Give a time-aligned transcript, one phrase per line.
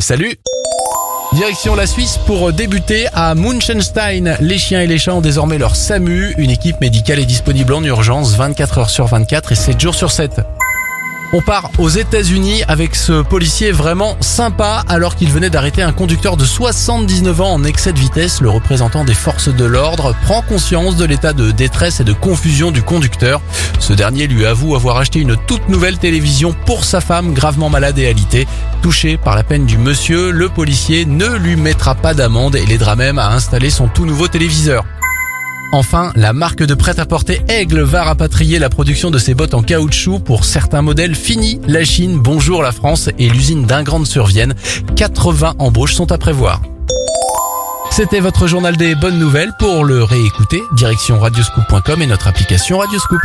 [0.00, 0.34] Salut
[1.34, 4.36] Direction la Suisse pour débuter à Munchenstein.
[4.40, 6.34] Les chiens et les chats ont désormais leur SAMU.
[6.38, 10.10] Une équipe médicale est disponible en urgence 24 heures sur 24 et 7 jours sur
[10.10, 10.40] 7.
[11.32, 16.36] On part aux États-Unis avec ce policier vraiment sympa alors qu'il venait d'arrêter un conducteur
[16.36, 18.40] de 79 ans en excès de vitesse.
[18.40, 22.72] Le représentant des forces de l'ordre prend conscience de l'état de détresse et de confusion
[22.72, 23.40] du conducteur.
[23.78, 27.98] Ce dernier lui avoue avoir acheté une toute nouvelle télévision pour sa femme gravement malade
[28.00, 28.48] et alitée.
[28.82, 32.96] Touché par la peine du monsieur, le policier ne lui mettra pas d'amende et l'aidera
[32.96, 34.84] même à installer son tout nouveau téléviseur.
[35.72, 40.18] Enfin, la marque de prêt-à-porter Aigle va rapatrier la production de ses bottes en caoutchouc
[40.18, 41.60] pour certains modèles finis.
[41.68, 44.54] La Chine, bonjour la France et l'usine d'Ingrande sur Vienne.
[44.96, 46.60] 80 embauches sont à prévoir.
[47.92, 49.52] C'était votre journal des bonnes nouvelles.
[49.60, 53.20] Pour le réécouter, direction radioscoop.com et notre application Radioscoop.